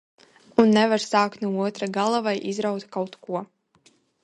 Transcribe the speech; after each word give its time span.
Un 0.61 0.71
nevar 0.77 1.01
sākt 1.03 1.43
no 1.43 1.51
otra 1.67 1.91
gala 1.99 2.23
vai 2.29 2.35
izraut 2.53 2.89
kaut 2.97 3.21
ko. 3.29 3.45